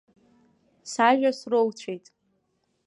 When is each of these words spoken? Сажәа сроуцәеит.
Сажәа 0.91 1.31
сроуцәеит. 1.39 2.05